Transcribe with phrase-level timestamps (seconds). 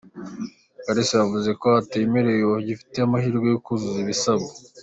[0.83, 4.51] Kalisa yavuze ko abatemerewe bagifite amahirwe yo kuzuza ibisabwa.